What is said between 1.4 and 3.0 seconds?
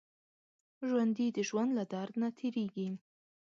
ژوند له درد نه تېرېږي